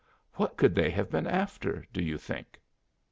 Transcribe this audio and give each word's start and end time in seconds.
"What 0.33 0.57
could 0.57 0.73
they 0.73 0.89
have 0.89 1.11
been 1.11 1.27
after, 1.27 1.85
do 1.93 2.01
you 2.01 2.17
think?" 2.17 2.59